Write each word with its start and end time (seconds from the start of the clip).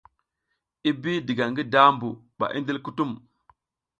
I 0.89 0.91
bi 1.01 1.13
diga 1.27 1.45
ngi 1.51 1.63
dambu 1.73 2.07
ɓa 2.37 2.45
i 2.57 2.59
ndil 2.61 2.79
kutum. 2.85 3.11